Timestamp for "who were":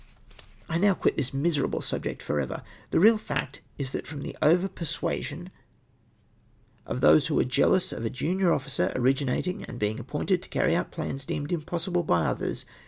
7.27-7.43